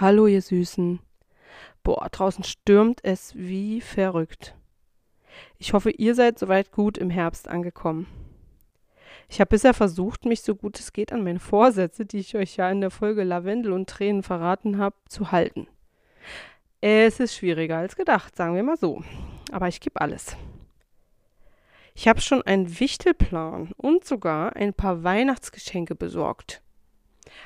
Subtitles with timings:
[0.00, 0.98] Hallo, ihr Süßen.
[1.82, 4.56] Boah, draußen stürmt es wie verrückt.
[5.58, 8.06] Ich hoffe, ihr seid soweit gut im Herbst angekommen.
[9.28, 12.56] Ich habe bisher versucht, mich so gut es geht an meine Vorsätze, die ich euch
[12.56, 15.66] ja in der Folge Lavendel und Tränen verraten habe, zu halten.
[16.80, 19.04] Es ist schwieriger als gedacht, sagen wir mal so.
[19.52, 20.34] Aber ich gebe alles.
[21.94, 26.62] Ich habe schon einen Wichtelplan und sogar ein paar Weihnachtsgeschenke besorgt.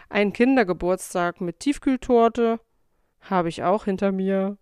[0.09, 2.61] Ein Kindergeburtstag mit Tiefkühltorte
[3.21, 4.57] habe ich auch hinter mir.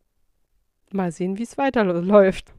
[0.92, 2.52] Mal sehen, wie es weiterläuft.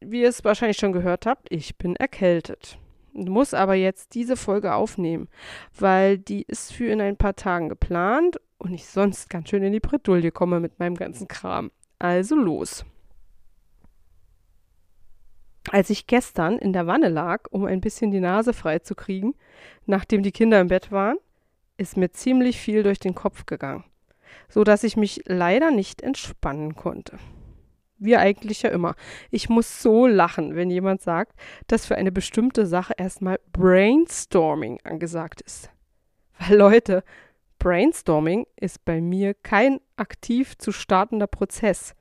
[0.00, 2.78] Wie ihr es wahrscheinlich schon gehört habt, ich bin erkältet.
[3.12, 5.28] Muss aber jetzt diese Folge aufnehmen,
[5.76, 9.72] weil die ist für in ein paar Tagen geplant und ich sonst ganz schön in
[9.72, 11.70] die Bredouille komme mit meinem ganzen Kram.
[11.98, 12.84] Also los.
[15.70, 19.34] Als ich gestern in der Wanne lag, um ein bisschen die Nase frei zu kriegen,
[19.86, 21.18] nachdem die Kinder im Bett waren,
[21.76, 23.84] ist mir ziemlich viel durch den Kopf gegangen,
[24.48, 27.18] so dass ich mich leider nicht entspannen konnte.
[27.98, 28.94] Wie eigentlich ja immer.
[29.30, 31.32] Ich muss so lachen, wenn jemand sagt,
[31.66, 35.70] dass für eine bestimmte Sache erstmal Brainstorming angesagt ist.
[36.38, 37.02] Weil Leute,
[37.58, 41.94] Brainstorming ist bei mir kein aktiv zu startender Prozess.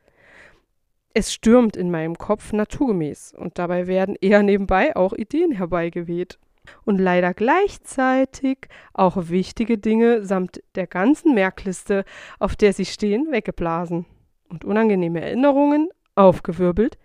[1.20, 6.38] Es stürmt in meinem Kopf naturgemäß und dabei werden eher nebenbei auch Ideen herbeigeweht.
[6.86, 12.06] Und leider gleichzeitig auch wichtige Dinge samt der ganzen Merkliste,
[12.38, 14.06] auf der sie stehen, weggeblasen
[14.50, 17.00] und unangenehme Erinnerungen aufgewirbelt,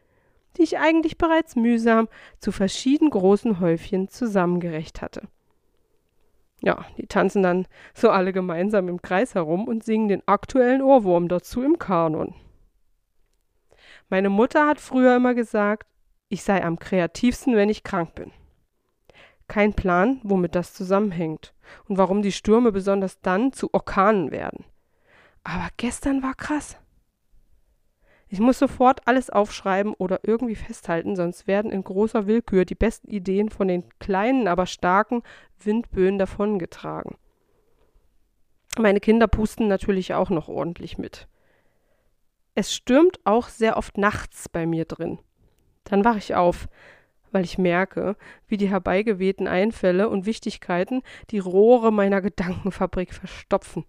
[0.59, 2.06] die ich eigentlich bereits mühsam
[2.39, 5.23] zu verschieden großen Häufchen zusammengerecht hatte.
[6.61, 11.29] Ja, die tanzen dann so alle gemeinsam im Kreis herum und singen den aktuellen Ohrwurm
[11.29, 12.34] dazu im Kanon.
[14.12, 15.87] Meine Mutter hat früher immer gesagt,
[16.28, 18.31] ich sei am kreativsten, wenn ich krank bin.
[19.49, 21.55] Kein Plan, womit das zusammenhängt
[21.89, 24.67] und warum die Stürme besonders dann zu Orkanen werden.
[25.45, 26.77] Aber gestern war krass.
[28.28, 33.09] Ich muss sofort alles aufschreiben oder irgendwie festhalten, sonst werden in großer Willkür die besten
[33.09, 35.23] Ideen von den kleinen, aber starken
[35.59, 37.17] Windböen davongetragen.
[38.77, 41.29] Meine Kinder pusten natürlich auch noch ordentlich mit.
[42.54, 45.18] Es stürmt auch sehr oft nachts bei mir drin.
[45.84, 46.68] Dann wache ich auf,
[47.30, 53.86] weil ich merke, wie die herbeigewehten Einfälle und Wichtigkeiten die Rohre meiner Gedankenfabrik verstopfen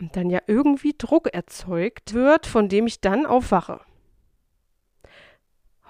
[0.00, 3.80] und dann ja irgendwie Druck erzeugt wird, von dem ich dann aufwache.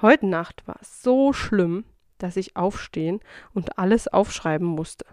[0.03, 1.84] Heute Nacht war es so schlimm,
[2.19, 3.21] dass ich aufstehen
[3.54, 5.06] und alles aufschreiben musste.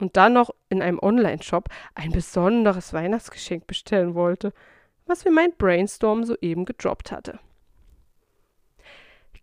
[0.00, 4.52] Und dann noch in einem Online-Shop ein besonderes Weihnachtsgeschenk bestellen wollte–
[5.06, 7.38] was mir mein Brainstorm soeben gedroppt hatte.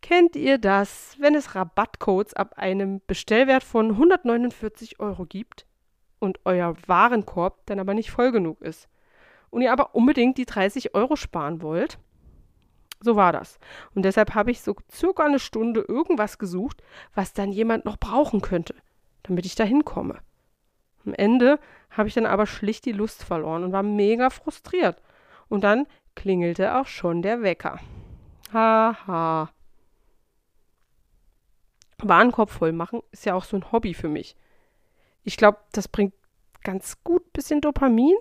[0.02, 5.68] Kennt ihr das, wenn es Rabattcodes ab einem Bestellwert von 149 Euro gibt
[6.20, 8.90] und euer Warenkorb dann aber nicht voll genug ist
[9.52, 12.00] und ihr aber unbedingt die 30 Euro sparen wollt?
[13.00, 13.60] So war das.
[13.94, 16.84] Und deshalb habe ich so circa eine Stunde irgendwas gesucht,
[17.14, 18.76] was dann jemand noch brauchen könnte,
[19.24, 20.20] damit ich da hinkomme.
[21.06, 21.59] Am Ende
[21.90, 25.02] habe ich dann aber schlicht die Lust verloren und war mega frustriert
[25.52, 27.80] und dann klingelte auch schon der Wecker.
[28.53, 29.08] Haha.
[29.08, 29.50] Ha.
[31.98, 34.36] Warenkorb voll machen ist ja auch so ein Hobby für mich.
[35.24, 36.14] Ich glaube, das bringt
[36.64, 38.16] ganz gut bisschen Dopamin.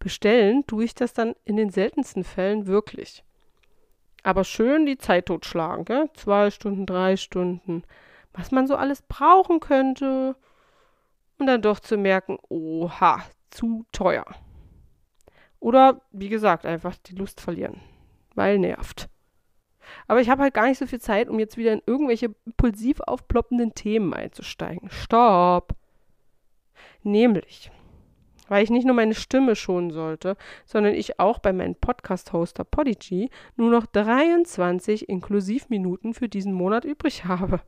[0.00, 3.24] Bestellen tue ich das dann in den seltensten Fällen wirklich.
[4.24, 6.10] Aber schön die Zeit totschlagen, gell?
[6.14, 7.84] Zwei Stunden, drei Stunden.
[8.32, 10.36] Was man so alles brauchen könnte.
[11.38, 14.26] Und dann doch zu merken, oha, zu teuer.
[15.60, 17.80] Oder, wie gesagt, einfach die Lust verlieren.
[18.34, 19.08] Weil nervt.
[20.06, 23.00] Aber ich habe halt gar nicht so viel Zeit, um jetzt wieder in irgendwelche impulsiv
[23.00, 24.90] aufploppenden Themen einzusteigen.
[24.90, 25.74] Stopp!
[27.02, 27.70] Nämlich,
[28.48, 33.30] weil ich nicht nur meine Stimme schonen sollte, sondern ich auch bei meinem Podcast-Hoster Podigy
[33.56, 37.60] nur noch 23 Inklusivminuten für diesen Monat übrig habe.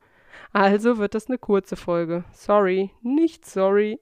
[0.52, 2.24] Also wird das eine kurze Folge.
[2.32, 4.00] Sorry, nicht sorry.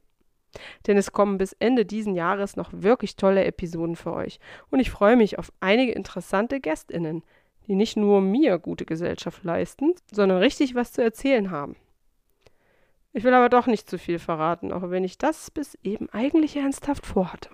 [0.87, 4.39] Denn es kommen bis Ende diesen Jahres noch wirklich tolle Episoden für euch.
[4.71, 7.23] Und ich freue mich auf einige interessante GästInnen,
[7.67, 11.77] die nicht nur mir gute Gesellschaft leisten, sondern richtig was zu erzählen haben.
[13.13, 16.57] Ich will aber doch nicht zu viel verraten, auch wenn ich das bis eben eigentlich
[16.57, 17.51] ernsthaft vorhatte.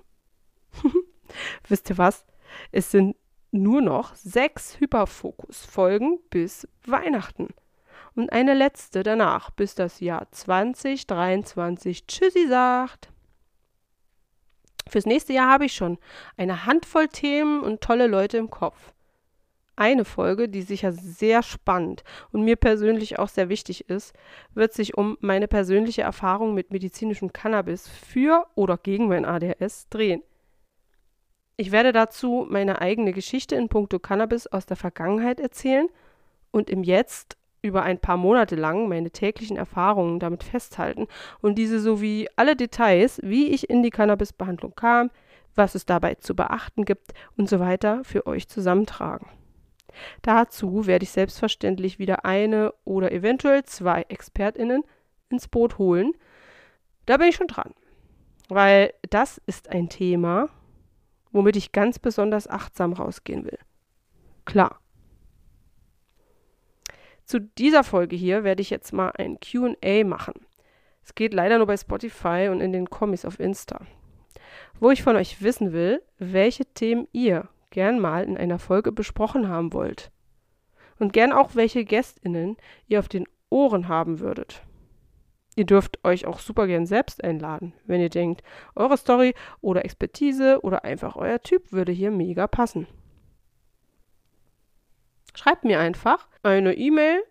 [1.68, 2.24] Wisst ihr was?
[2.70, 3.16] Es sind
[3.50, 7.48] nur noch sechs Hyperfokus-Folgen bis Weihnachten.
[8.14, 13.10] Und eine letzte danach, bis das Jahr 2023 Tschüssi sagt.
[14.88, 15.98] Fürs nächste Jahr habe ich schon
[16.36, 18.94] eine Handvoll Themen und tolle Leute im Kopf
[19.76, 24.14] eine Folge, die sicher sehr spannend und mir persönlich auch sehr wichtig ist,
[24.54, 30.22] wird sich um meine persönliche Erfahrung mit medizinischem Cannabis für oder gegen mein ADHS drehen.
[31.56, 35.88] Ich werde dazu meine eigene Geschichte in puncto Cannabis aus der Vergangenheit erzählen
[36.50, 41.08] und im Jetzt über ein paar Monate lang meine täglichen Erfahrungen damit festhalten
[41.40, 45.10] und diese sowie alle Details, wie ich in die Cannabisbehandlung kam,
[45.54, 49.28] was es dabei zu beachten gibt und so weiter für euch zusammentragen.
[50.22, 54.82] Dazu werde ich selbstverständlich wieder eine oder eventuell zwei ExpertInnen
[55.30, 56.12] ins Boot holen.
[57.06, 57.72] Da bin ich schon dran.
[58.48, 60.50] Weil das ist ein Thema,
[61.32, 63.58] womit ich ganz besonders achtsam rausgehen will.
[64.44, 64.80] Klar.
[67.24, 70.34] Zu dieser Folge hier werde ich jetzt mal ein QA machen.
[71.02, 73.80] Es geht leider nur bei Spotify und in den Kommis auf Insta.
[74.78, 79.48] Wo ich von euch wissen will, welche Themen ihr gern mal in einer Folge besprochen
[79.48, 80.10] haben wollt.
[80.98, 82.56] Und gern auch welche GästInnen
[82.86, 84.62] ihr auf den Ohren haben würdet.
[85.56, 88.42] Ihr dürft euch auch super gern selbst einladen, wenn ihr denkt,
[88.74, 92.86] eure Story oder Expertise oder einfach euer Typ würde hier mega passen.
[95.34, 97.24] Schreibt mir einfach eine E-Mail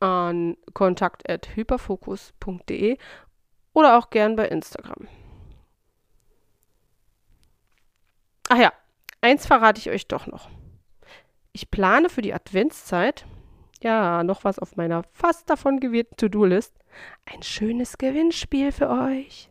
[0.00, 2.96] an kontakt.hyperfokus.de
[3.72, 5.08] oder auch gern bei Instagram.
[8.48, 8.72] Ach ja,
[9.24, 10.50] Eins verrate ich euch doch noch.
[11.52, 13.24] Ich plane für die Adventszeit,
[13.82, 16.74] ja, noch was auf meiner fast davon gewählten To-Do-List,
[17.24, 19.50] ein schönes Gewinnspiel für euch.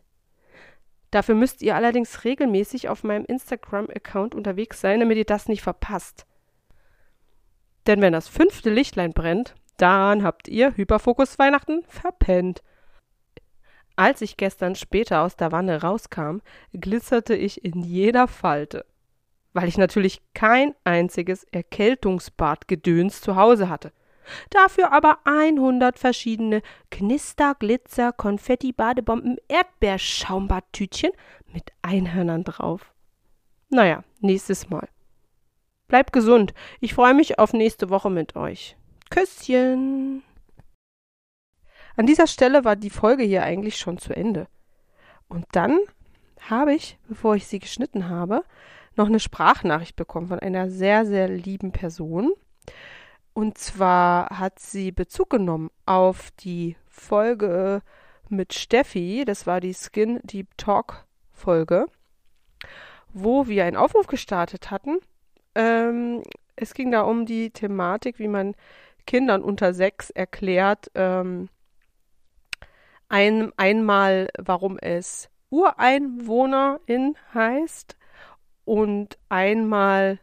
[1.10, 6.24] Dafür müsst ihr allerdings regelmäßig auf meinem Instagram-Account unterwegs sein, damit ihr das nicht verpasst.
[7.86, 12.62] Denn wenn das fünfte Lichtlein brennt, dann habt ihr Hyperfokus Weihnachten verpennt.
[13.96, 16.38] Als ich gestern später aus der Wanne rauskam,
[16.72, 18.84] glitzerte ich in jeder Falte
[19.54, 23.92] weil ich natürlich kein einziges Erkältungsbadgedöns zu Hause hatte.
[24.50, 31.12] Dafür aber 100 verschiedene Knister, Glitzer, Konfetti, Badebomben, Erdbeerschaumbadtütchen
[31.52, 32.92] mit Einhörnern drauf.
[33.68, 34.88] Naja, nächstes Mal.
[35.88, 36.54] Bleibt gesund.
[36.80, 38.76] Ich freue mich auf nächste Woche mit euch.
[39.10, 40.22] Küsschen.
[41.96, 44.48] An dieser Stelle war die Folge hier eigentlich schon zu Ende.
[45.28, 45.78] Und dann
[46.48, 48.44] habe ich, bevor ich sie geschnitten habe,
[48.96, 52.32] noch eine Sprachnachricht bekommen von einer sehr, sehr lieben Person.
[53.32, 57.82] Und zwar hat sie Bezug genommen auf die Folge
[58.28, 61.86] mit Steffi, das war die Skin Deep Talk Folge,
[63.12, 64.98] wo wir einen Aufruf gestartet hatten.
[65.54, 66.22] Ähm,
[66.56, 68.54] es ging da um die Thematik, wie man
[69.06, 71.48] Kindern unter sechs erklärt, ähm,
[73.08, 77.96] ein, einmal, warum es Ureinwohnerin heißt
[78.64, 80.18] und einmal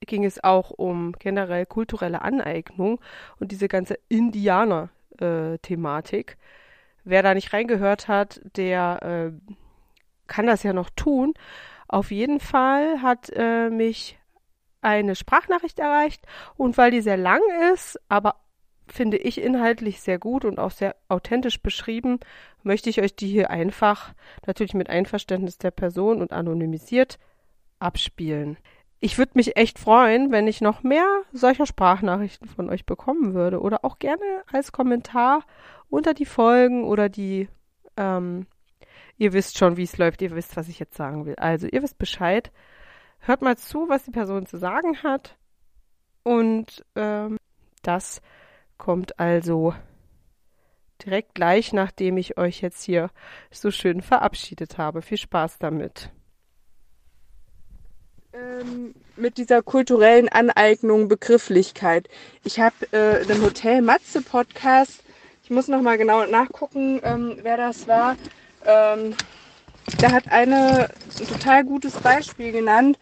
[0.00, 2.98] ging es auch um generell kulturelle Aneignung
[3.38, 6.32] und diese ganze Indianer-Thematik.
[6.32, 6.36] Äh,
[7.04, 9.30] Wer da nicht reingehört hat, der äh,
[10.26, 11.34] kann das ja noch tun.
[11.88, 14.17] Auf jeden Fall hat äh, mich
[14.80, 16.22] eine Sprachnachricht erreicht
[16.56, 17.40] und weil die sehr lang
[17.72, 18.36] ist, aber
[18.86, 22.20] finde ich inhaltlich sehr gut und auch sehr authentisch beschrieben,
[22.62, 24.14] möchte ich euch die hier einfach,
[24.46, 27.18] natürlich mit Einverständnis der Person und anonymisiert,
[27.78, 28.56] abspielen.
[29.00, 33.60] Ich würde mich echt freuen, wenn ich noch mehr solcher Sprachnachrichten von euch bekommen würde
[33.60, 35.44] oder auch gerne als Kommentar
[35.88, 37.48] unter die Folgen oder die,
[37.96, 38.46] ähm,
[39.16, 41.36] ihr wisst schon, wie es läuft, ihr wisst, was ich jetzt sagen will.
[41.36, 42.50] Also, ihr wisst Bescheid.
[43.20, 45.36] Hört mal zu, was die Person zu sagen hat.
[46.22, 47.36] Und ähm,
[47.82, 48.20] das
[48.76, 49.74] kommt also
[51.04, 53.10] direkt gleich, nachdem ich euch jetzt hier
[53.50, 55.02] so schön verabschiedet habe.
[55.02, 56.10] Viel Spaß damit
[58.38, 62.08] ähm, mit dieser kulturellen Aneignung Begrifflichkeit.
[62.44, 65.02] Ich habe äh, den Hotel Matze Podcast,
[65.44, 68.16] ich muss noch mal genau nachgucken, ähm, wer das war,
[68.66, 69.14] ähm,
[69.96, 70.88] da hat eine
[71.20, 72.98] ein total gutes Beispiel genannt.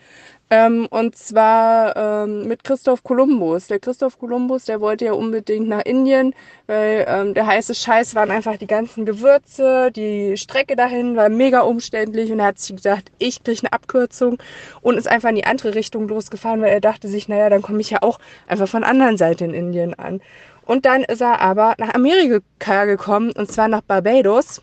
[0.49, 3.67] Ähm, und zwar ähm, mit Christoph Kolumbus.
[3.67, 6.35] Der Christoph Kolumbus, der wollte ja unbedingt nach Indien,
[6.69, 11.63] weil ähm, der heiße Scheiß waren einfach die ganzen Gewürze, die Strecke dahin war mega
[11.63, 14.39] umständlich und er hat sich gedacht, ich kriege eine Abkürzung
[14.83, 17.81] und ist einfach in die andere Richtung losgefahren, weil er dachte sich, naja, dann komme
[17.81, 20.21] ich ja auch einfach von anderen Seite in Indien an.
[20.65, 24.63] Und dann ist er aber nach Amerika gekommen und zwar nach Barbados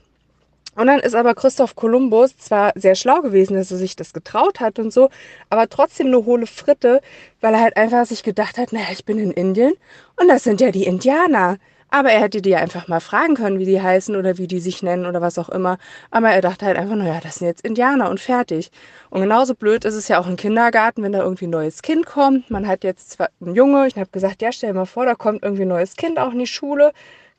[0.76, 4.60] und dann ist aber Christoph Kolumbus zwar sehr schlau gewesen, dass er sich das getraut
[4.60, 5.10] hat und so,
[5.50, 7.02] aber trotzdem eine hohle Fritte,
[7.42, 9.74] weil er halt einfach sich gedacht hat, naja, ich bin in Indien
[10.20, 11.58] und das sind ja die Indianer.
[11.94, 14.82] Aber er hätte die einfach mal fragen können, wie die heißen oder wie die sich
[14.82, 15.78] nennen oder was auch immer.
[16.10, 18.72] Aber er dachte halt einfach, naja, das sind jetzt Indianer und fertig.
[19.12, 22.08] Und genauso blöd ist es ja auch im Kindergarten, wenn da irgendwie ein neues Kind
[22.08, 22.50] kommt.
[22.50, 25.14] Man hat jetzt zwar einen Junge, ich habe gesagt, ja, stell dir mal vor, da
[25.14, 26.94] kommt irgendwie ein neues Kind auch in die Schule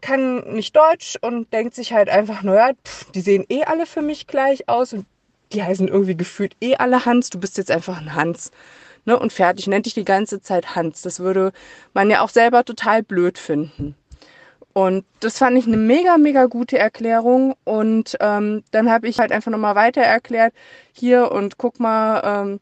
[0.05, 4.03] kann nicht Deutsch und denkt sich halt einfach, naja, pff, die sehen eh alle für
[4.03, 5.07] mich gleich aus und
[5.53, 8.51] die heißen irgendwie gefühlt eh alle Hans, du bist jetzt einfach ein Hans.
[9.07, 11.03] Ne, und fertig, nennt dich die ganze Zeit Hans.
[11.03, 11.53] Das würde
[11.95, 13.95] man ja auch selber total blöd finden.
[14.75, 17.55] Und das fand ich eine mega, mega gute Erklärung.
[17.65, 20.55] Und ähm, dann habe ich halt einfach nochmal weiter erklärt,
[20.93, 22.61] hier und guck mal, ähm,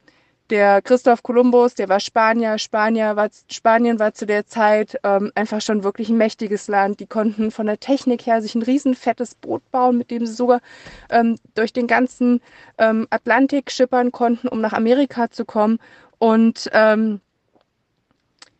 [0.53, 2.59] der Christoph Kolumbus, der war Spanier.
[2.59, 7.01] Spanier war, Spanien war zu der Zeit ähm, einfach schon wirklich ein mächtiges Land.
[7.01, 10.35] Die konnten von der Technik her sich ein riesen fettes Boot bauen, mit dem sie
[10.35, 10.61] sogar
[11.09, 12.43] ähm, durch den ganzen
[12.77, 15.79] ähm, Atlantik schippern konnten, um nach Amerika zu kommen.
[16.19, 17.23] Und ähm,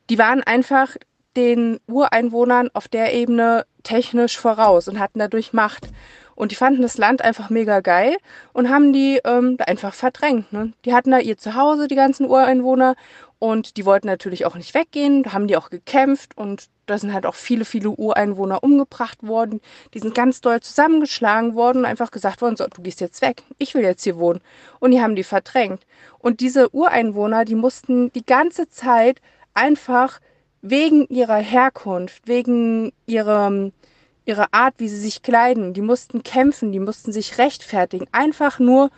[0.09, 0.97] die waren einfach
[1.37, 5.89] den Ureinwohnern auf der Ebene technisch voraus und hatten dadurch Macht.
[6.35, 8.17] Und die fanden das Land einfach mega geil
[8.53, 10.53] und haben die ähm, einfach verdrängt.
[10.53, 10.73] Ne?
[10.85, 12.95] Die hatten da ihr Zuhause, die ganzen Ureinwohner.
[13.39, 15.25] Und die wollten natürlich auch nicht weggehen.
[15.25, 16.37] Da haben die auch gekämpft.
[16.37, 19.61] Und da sind halt auch viele, viele Ureinwohner umgebracht worden.
[19.95, 23.43] Die sind ganz doll zusammengeschlagen worden und einfach gesagt worden, so, du gehst jetzt weg.
[23.59, 24.41] Ich will jetzt hier wohnen.
[24.79, 25.85] Und die haben die verdrängt.
[26.21, 29.21] Und diese Ureinwohner, die mussten die ganze Zeit
[29.55, 30.21] einfach
[30.61, 33.73] wegen ihrer Herkunft, wegen ihrem
[34.25, 35.75] ihre Art, wie sie sich kleiden.
[35.75, 38.07] Die mussten kämpfen, die mussten sich rechtfertigen.
[38.13, 38.91] Einfach nur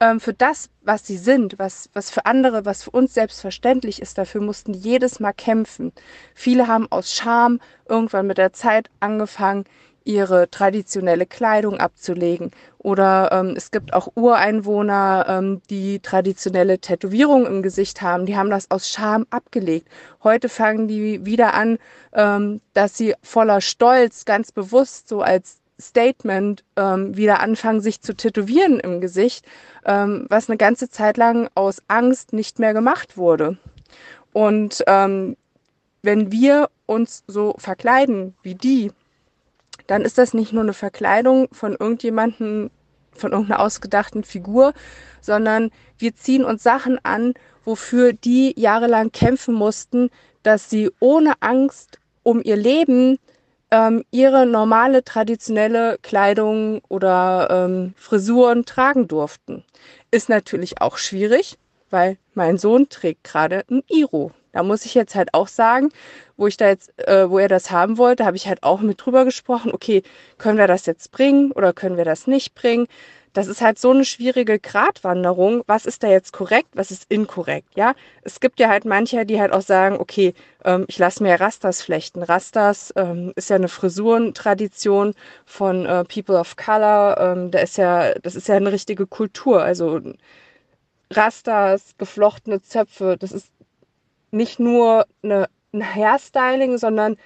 [0.00, 4.18] ähm, für das, was sie sind, was, was für andere, was für uns selbstverständlich ist.
[4.18, 5.92] Dafür mussten die jedes Mal kämpfen.
[6.34, 9.64] Viele haben aus Scham irgendwann mit der Zeit angefangen,
[10.06, 12.52] ihre traditionelle Kleidung abzulegen.
[12.78, 18.24] Oder ähm, es gibt auch Ureinwohner, ähm, die traditionelle Tätowierungen im Gesicht haben.
[18.24, 19.88] Die haben das aus Scham abgelegt.
[20.22, 21.78] Heute fangen die wieder an,
[22.12, 28.14] ähm, dass sie voller Stolz ganz bewusst so als Statement ähm, wieder anfangen, sich zu
[28.14, 29.44] tätowieren im Gesicht,
[29.84, 33.58] ähm, was eine ganze Zeit lang aus Angst nicht mehr gemacht wurde.
[34.32, 35.36] Und ähm,
[36.02, 38.92] wenn wir uns so verkleiden wie die,
[39.86, 42.70] dann ist das nicht nur eine Verkleidung von irgendjemanden,
[43.12, 44.72] von irgendeiner ausgedachten Figur,
[45.20, 50.10] sondern wir ziehen uns Sachen an, wofür die jahrelang kämpfen mussten,
[50.42, 53.18] dass sie ohne Angst um ihr Leben
[53.70, 59.64] ähm, ihre normale traditionelle Kleidung oder ähm, Frisuren tragen durften.
[60.10, 61.58] Ist natürlich auch schwierig,
[61.90, 64.32] weil mein Sohn trägt gerade ein Iro.
[64.56, 65.90] Da muss ich jetzt halt auch sagen,
[66.38, 69.04] wo ich da jetzt, äh, wo er das haben wollte, habe ich halt auch mit
[69.04, 70.02] drüber gesprochen, okay,
[70.38, 72.86] können wir das jetzt bringen oder können wir das nicht bringen?
[73.34, 75.62] Das ist halt so eine schwierige Gratwanderung.
[75.66, 77.68] Was ist da jetzt korrekt, was ist inkorrekt?
[77.76, 80.32] Ja, es gibt ja halt manche, die halt auch sagen, okay,
[80.64, 82.22] ähm, ich lasse mir Rastas flechten.
[82.22, 85.12] Rastas ähm, ist ja eine Frisurentradition
[85.44, 87.18] von äh, People of Color.
[87.20, 89.62] Ähm, da ist ja, das ist ja eine richtige Kultur.
[89.62, 90.00] Also
[91.12, 93.50] Rastas, geflochtene Zöpfe, das ist
[94.30, 97.16] nicht nur eine, ein Hairstyling, sondern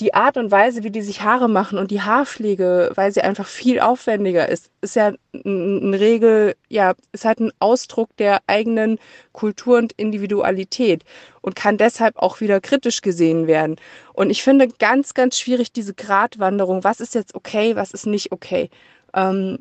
[0.00, 3.46] die Art und Weise, wie die sich Haare machen und die Haarpflege, weil sie einfach
[3.46, 8.98] viel aufwendiger ist, ist ja eine Regel, ja, ist halt ein Ausdruck der eigenen
[9.32, 11.04] Kultur und Individualität
[11.40, 13.76] und kann deshalb auch wieder kritisch gesehen werden.
[14.12, 16.84] Und ich finde ganz, ganz schwierig diese Gratwanderung.
[16.84, 18.70] Was ist jetzt okay, was ist nicht okay?
[19.14, 19.58] Ähm,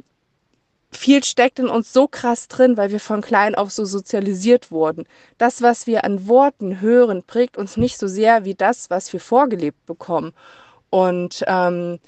[0.91, 5.05] viel steckt in uns so krass drin, weil wir von klein auf so sozialisiert wurden.
[5.37, 9.19] Das, was wir an Worten hören, prägt uns nicht so sehr wie das, was wir
[9.19, 10.33] vorgelebt bekommen.
[10.89, 11.99] Und ähm,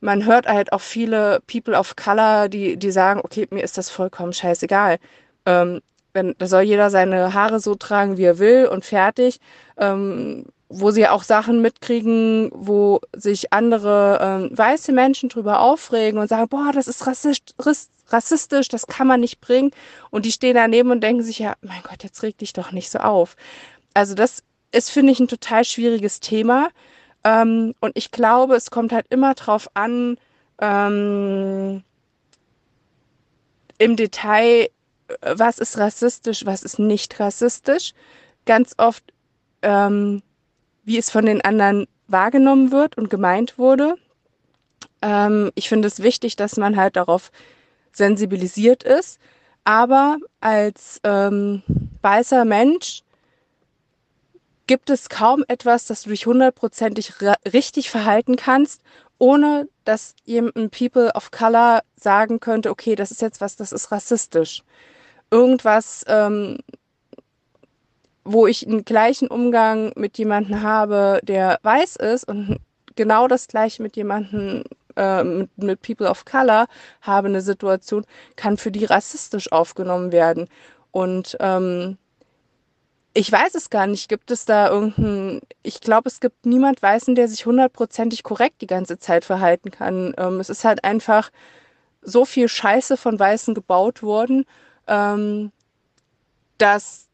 [0.00, 3.90] man hört halt auch viele People of Color, die, die sagen, okay, mir ist das
[3.90, 4.98] vollkommen scheißegal.
[5.46, 5.80] Ähm,
[6.12, 9.40] wenn, da soll jeder seine Haare so tragen, wie er will und fertig.
[9.78, 16.28] Ähm, wo sie auch Sachen mitkriegen, wo sich andere ähm, weiße Menschen drüber aufregen und
[16.28, 17.54] sagen, boah, das ist rassistisch,
[18.12, 19.70] rassistisch, das kann man nicht bringen.
[20.10, 22.90] Und die stehen daneben und denken sich, ja, mein Gott, jetzt reg dich doch nicht
[22.90, 23.36] so auf.
[23.94, 26.70] Also das ist, finde ich, ein total schwieriges Thema.
[27.24, 30.18] Ähm, und ich glaube, es kommt halt immer drauf an,
[30.60, 31.82] ähm,
[33.78, 34.68] im Detail,
[35.22, 37.94] was ist rassistisch, was ist nicht rassistisch.
[38.44, 39.04] Ganz oft,
[39.62, 40.22] ähm,
[40.84, 43.94] wie es von den anderen wahrgenommen wird und gemeint wurde.
[45.02, 47.30] Ähm, ich finde es wichtig, dass man halt darauf
[47.96, 49.18] sensibilisiert ist.
[49.64, 51.62] Aber als ähm,
[52.02, 53.02] weißer Mensch
[54.66, 57.14] gibt es kaum etwas, das du dich hundertprozentig
[57.52, 58.82] richtig verhalten kannst,
[59.18, 63.90] ohne dass ein People of Color sagen könnte, okay, das ist jetzt was, das ist
[63.90, 64.62] rassistisch.
[65.30, 66.58] Irgendwas, ähm,
[68.24, 72.58] wo ich einen gleichen Umgang mit jemandem habe, der weiß ist und
[72.94, 74.64] genau das gleiche mit jemandem
[74.98, 76.66] äh, mit, mit People of Color
[77.00, 78.04] habe eine Situation,
[78.36, 80.48] kann für die rassistisch aufgenommen werden.
[80.90, 81.96] Und ähm,
[83.14, 84.08] ich weiß es gar nicht.
[84.08, 88.66] Gibt es da irgendeinen, ich glaube, es gibt niemand Weißen, der sich hundertprozentig korrekt die
[88.66, 90.14] ganze Zeit verhalten kann.
[90.18, 91.30] Ähm, es ist halt einfach
[92.02, 94.44] so viel Scheiße von Weißen gebaut worden,
[94.86, 95.52] ähm,
[96.58, 97.08] dass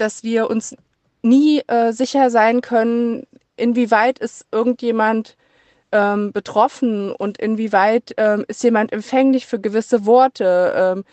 [0.00, 0.74] dass wir uns
[1.22, 5.36] nie äh, sicher sein können, inwieweit ist irgendjemand
[5.92, 10.72] ähm, betroffen und inwieweit ähm, ist jemand empfänglich für gewisse Worte.
[10.76, 11.04] Ähm,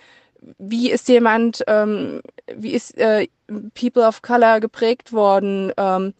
[0.59, 2.21] wie ist jemand, ähm,
[2.53, 3.27] wie ist äh,
[3.73, 5.71] People of Color geprägt worden?
[5.77, 6.13] Ähm,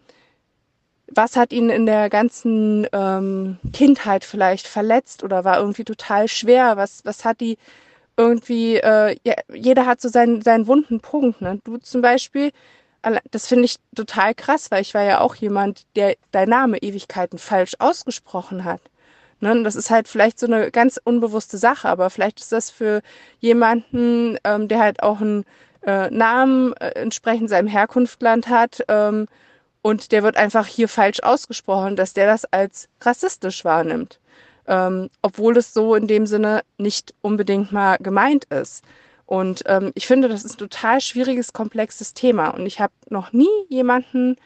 [1.10, 6.78] was hat ihn in der ganzen ähm, Kindheit vielleicht verletzt oder war irgendwie total schwer?
[6.78, 7.58] Was, was hat die
[8.18, 11.42] irgendwie, äh, ja, jeder hat so seinen, seinen wunden Punkt.
[11.42, 11.60] Ne?
[11.64, 12.52] Du zum Beispiel,
[13.32, 17.40] das finde ich total krass, weil ich war ja auch jemand, der dein Name Ewigkeiten
[17.40, 18.82] falsch ausgesprochen hat.
[19.40, 19.64] Ne?
[19.64, 23.02] Das ist halt vielleicht so eine ganz unbewusste Sache, aber vielleicht ist das für
[23.40, 25.46] jemanden, ähm, der halt auch einen
[25.84, 29.28] äh, Namen äh, entsprechend seinem Herkunftland hat ähm,
[29.82, 34.20] und der wird einfach hier falsch ausgesprochen, dass der das als rassistisch wahrnimmt
[34.68, 38.84] ähm, obwohl es so in dem Sinne nicht unbedingt mal gemeint ist.
[39.28, 42.50] Und ähm, ich finde, das ist ein total schwieriges, komplexes Thema.
[42.50, 44.38] Und ich habe noch nie jemanden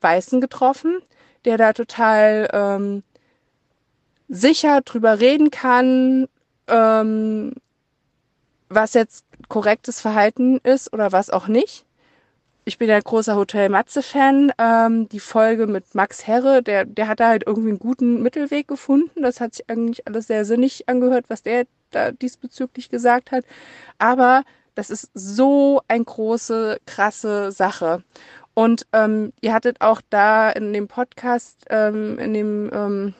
[0.00, 1.00] Weißen getroffen,
[1.44, 3.02] der da total ähm,
[4.28, 6.26] sicher drüber reden kann,
[6.66, 7.54] ähm,
[8.68, 11.84] was jetzt korrektes Verhalten ist oder was auch nicht
[12.70, 14.52] ich bin ja ein großer Hotel Matze-Fan.
[14.58, 18.68] Ähm, die Folge mit Max Herre, der, der hat da halt irgendwie einen guten Mittelweg
[18.68, 19.22] gefunden.
[19.22, 23.44] Das hat sich eigentlich alles sehr sinnig angehört, was der da diesbezüglich gesagt hat.
[23.98, 28.02] Aber das ist so eine große, krasse Sache.
[28.54, 33.14] Und ähm, ihr hattet auch da in dem Podcast, ähm, in dem, ähm,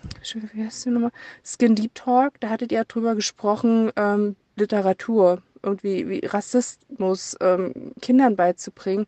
[0.52, 1.12] wie heißt die nochmal?
[1.44, 8.36] Skin Deep Talk, da hattet ihr drüber gesprochen, ähm, Literatur irgendwie wie Rassismus ähm, Kindern
[8.36, 9.06] beizubringen.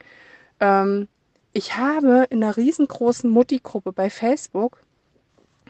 [0.61, 1.09] Ähm,
[1.53, 4.83] ich habe in einer riesengroßen Mutti-Gruppe bei Facebook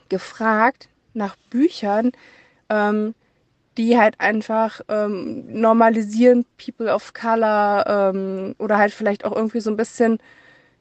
[0.08, 2.12] gefragt nach Büchern,
[2.68, 3.14] ähm,
[3.76, 9.70] die halt einfach ähm, normalisieren People of Color ähm, oder halt vielleicht auch irgendwie so
[9.70, 10.18] ein bisschen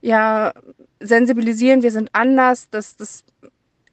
[0.01, 0.53] ja
[0.99, 3.23] sensibilisieren, wir sind anders, das das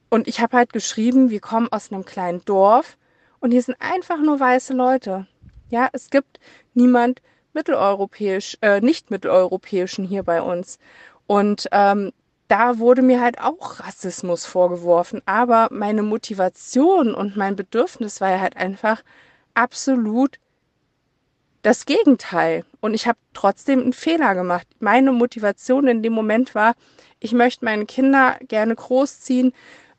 [0.09, 2.97] und ich habe halt geschrieben, wir kommen aus einem kleinen Dorf
[3.39, 5.27] und hier sind einfach nur weiße Leute.
[5.69, 6.39] Ja, es gibt
[6.73, 7.21] niemand
[7.53, 10.79] mitteleuropäisch, äh, nicht mitteleuropäischen hier bei uns.
[11.27, 12.11] Und ähm,
[12.49, 15.21] da wurde mir halt auch Rassismus vorgeworfen.
[15.25, 19.03] Aber meine Motivation und mein Bedürfnis war ja halt einfach
[19.53, 20.39] absolut
[21.61, 22.65] das Gegenteil.
[22.81, 24.67] Und ich habe trotzdem einen Fehler gemacht.
[24.79, 26.73] Meine Motivation in dem Moment war,
[27.19, 29.53] ich möchte meine Kinder gerne großziehen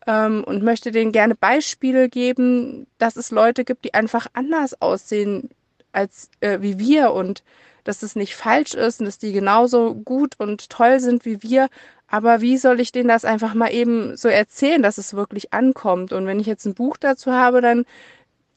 [0.06, 5.50] ähm, und möchte denen gerne Beispiele geben, dass es Leute gibt, die einfach anders aussehen
[5.92, 7.44] als äh, wie wir und
[7.84, 11.68] dass es nicht falsch ist und dass die genauso gut und toll sind wie wir.
[12.10, 16.12] Aber wie soll ich denen das einfach mal eben so erzählen, dass es wirklich ankommt?
[16.12, 17.86] Und wenn ich jetzt ein Buch dazu habe, dann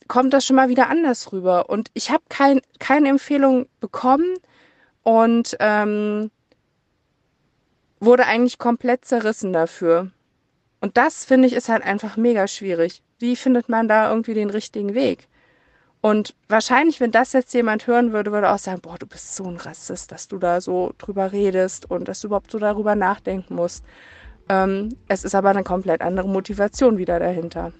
[0.08, 1.70] kommt das schon mal wieder anders rüber.
[1.70, 4.38] Und ich habe kein, keine Empfehlung bekommen
[5.04, 6.32] und ähm,
[8.00, 10.12] wurde eigentlich komplett zerrissen dafür.
[10.82, 13.04] Und das finde ich ist halt einfach mega schwierig.
[13.20, 15.28] Wie findet man da irgendwie den richtigen Weg?
[16.06, 19.46] Und wahrscheinlich, wenn das jetzt jemand hören würde, würde auch sagen, boah, du bist so
[19.46, 23.56] ein Rassist, dass du da so drüber redest und dass du überhaupt so darüber nachdenken
[23.56, 23.86] musst.
[24.50, 27.72] Ähm, es ist aber eine komplett andere Motivation wieder dahinter.